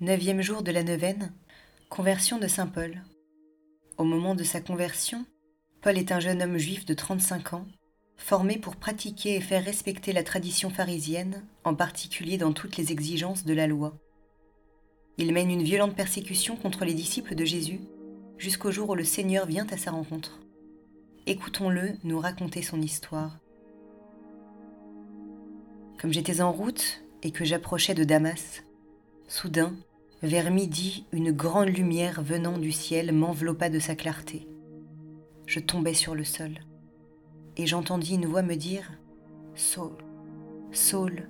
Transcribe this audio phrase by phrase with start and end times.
[0.00, 1.32] Neuvième jour de la neuvaine,
[1.88, 3.02] conversion de Saint Paul.
[3.96, 5.26] Au moment de sa conversion,
[5.80, 7.66] Paul est un jeune homme juif de 35 ans,
[8.16, 13.44] formé pour pratiquer et faire respecter la tradition pharisienne, en particulier dans toutes les exigences
[13.44, 13.98] de la loi.
[15.16, 17.80] Il mène une violente persécution contre les disciples de Jésus,
[18.36, 20.38] jusqu'au jour où le Seigneur vient à sa rencontre.
[21.26, 23.40] Écoutons-le nous raconter son histoire.
[26.00, 28.62] Comme j'étais en route et que j'approchais de Damas,
[29.26, 29.74] soudain,
[30.22, 34.48] vers midi, une grande lumière venant du ciel m'enveloppa de sa clarté.
[35.46, 36.58] Je tombais sur le sol,
[37.56, 38.90] et j'entendis une voix me dire
[39.54, 39.92] Saul,
[40.72, 41.28] Saul,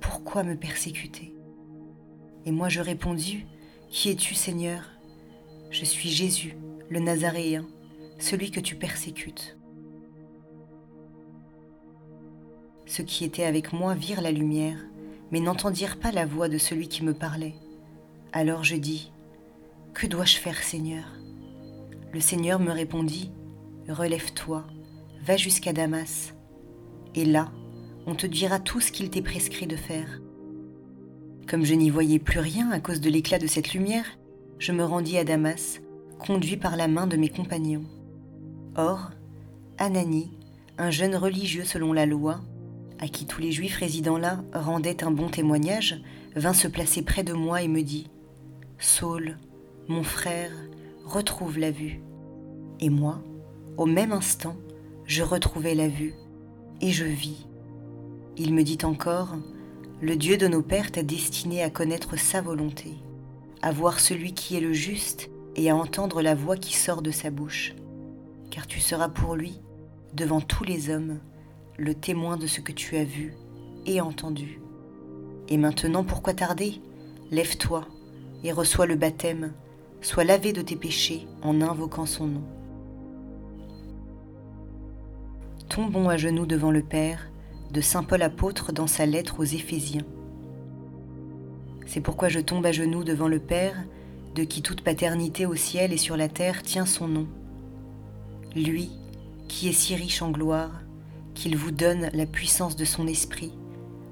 [0.00, 1.34] pourquoi me persécuter?
[2.46, 3.44] Et moi je répondis
[3.88, 4.84] Qui es-tu, Seigneur?
[5.70, 6.56] Je suis Jésus,
[6.90, 7.66] le Nazaréen,
[8.18, 9.56] celui que tu persécutes.
[12.86, 14.78] Ceux qui étaient avec moi virent la lumière,
[15.32, 17.54] mais n'entendirent pas la voix de celui qui me parlait.
[18.34, 19.12] Alors je dis,
[19.92, 21.04] Que dois-je faire, Seigneur?
[22.14, 23.30] Le Seigneur me répondit,
[23.90, 24.64] Relève-toi,
[25.22, 26.32] va jusqu'à Damas,
[27.14, 27.52] et là,
[28.06, 30.20] on te dira tout ce qu'il t'est prescrit de faire.
[31.46, 34.06] Comme je n'y voyais plus rien à cause de l'éclat de cette lumière,
[34.58, 35.80] je me rendis à Damas,
[36.18, 37.84] conduit par la main de mes compagnons.
[38.76, 39.10] Or,
[39.76, 40.32] Anani,
[40.78, 42.40] un jeune religieux selon la loi,
[42.98, 46.00] à qui tous les juifs résidant là rendaient un bon témoignage,
[46.34, 48.08] vint se placer près de moi et me dit
[48.82, 49.38] Saul,
[49.86, 50.50] mon frère,
[51.04, 52.02] retrouve la vue.
[52.80, 53.22] Et moi,
[53.76, 54.56] au même instant,
[55.06, 56.14] je retrouvai la vue,
[56.80, 57.46] et je vis.
[58.36, 59.36] Il me dit encore,
[60.00, 62.94] Le Dieu de nos pères t'a destiné à connaître sa volonté,
[63.62, 67.12] à voir celui qui est le juste et à entendre la voix qui sort de
[67.12, 67.74] sa bouche.
[68.50, 69.60] Car tu seras pour lui,
[70.12, 71.20] devant tous les hommes,
[71.78, 73.36] le témoin de ce que tu as vu
[73.86, 74.60] et entendu.
[75.48, 76.80] Et maintenant, pourquoi tarder?
[77.30, 77.86] Lève-toi
[78.44, 79.52] et reçois le baptême,
[80.00, 82.42] sois lavé de tes péchés en invoquant son nom.
[85.68, 87.30] Tombons à genoux devant le Père
[87.72, 90.04] de Saint Paul apôtre dans sa lettre aux Éphésiens.
[91.86, 93.76] C'est pourquoi je tombe à genoux devant le Père,
[94.34, 97.26] de qui toute paternité au ciel et sur la terre tient son nom.
[98.54, 98.90] Lui,
[99.48, 100.82] qui est si riche en gloire,
[101.34, 103.52] qu'il vous donne la puissance de son esprit,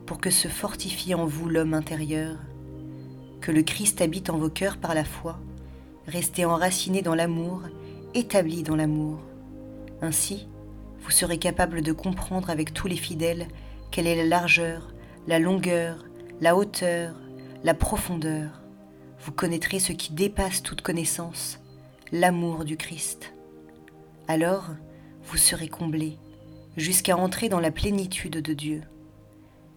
[0.07, 2.39] pour que se fortifie en vous l'homme intérieur,
[3.41, 5.39] que le Christ habite en vos cœurs par la foi,
[6.07, 7.63] restez enracinés dans l'amour,
[8.15, 9.21] établis dans l'amour.
[10.03, 10.49] Ainsi,
[11.01, 13.49] vous serez capable de comprendre avec tous les fidèles
[13.91, 14.93] quelle est la largeur,
[15.27, 16.05] la longueur,
[16.41, 17.15] la hauteur,
[17.65, 18.63] la profondeur.
[19.21, 21.61] Vous connaîtrez ce qui dépasse toute connaissance,
[22.13, 23.35] l'amour du Christ.
[24.29, 24.69] Alors,
[25.25, 26.19] vous serez comblés
[26.77, 28.83] jusqu'à entrer dans la plénitude de Dieu.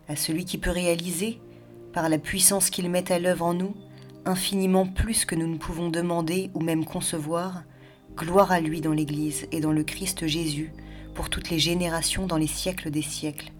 [0.07, 1.41] À celui qui peut réaliser,
[1.93, 3.75] par la puissance qu'il met à l'œuvre en nous,
[4.25, 7.63] infiniment plus que nous ne pouvons demander ou même concevoir,
[8.17, 10.73] gloire à lui dans l'Église et dans le Christ Jésus,
[11.13, 13.51] pour toutes les générations dans les siècles des siècles.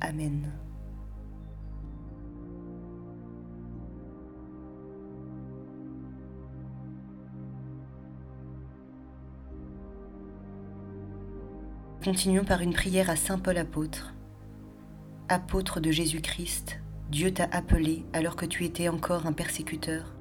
[0.00, 0.50] Amen.
[12.02, 14.12] Continuons par une prière à Saint Paul apôtre.
[15.28, 16.81] Apôtre de Jésus-Christ,
[17.12, 20.14] Dieu t'a appelé alors que tu étais encore un persécuteur.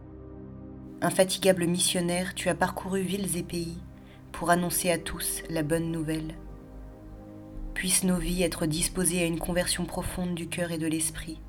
[0.99, 3.77] Infatigable missionnaire, tu as parcouru villes et pays
[4.33, 6.35] pour annoncer à tous la bonne nouvelle.
[7.73, 11.39] Puissent nos vies être disposées à une conversion profonde du cœur et de l'esprit.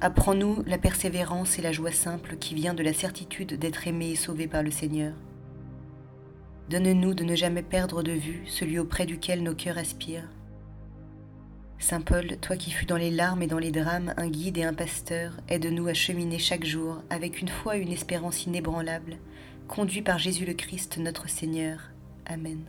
[0.00, 4.16] Apprends-nous la persévérance et la joie simple qui vient de la certitude d'être aimé et
[4.16, 5.12] sauvé par le Seigneur.
[6.70, 10.30] Donne-nous de ne jamais perdre de vue celui auprès duquel nos cœurs aspirent.
[11.78, 14.64] Saint Paul, toi qui fus dans les larmes et dans les drames un guide et
[14.64, 19.18] un pasteur, aide-nous à cheminer chaque jour avec une foi et une espérance inébranlables,
[19.68, 21.90] conduits par Jésus le Christ notre Seigneur.
[22.24, 22.64] Amen.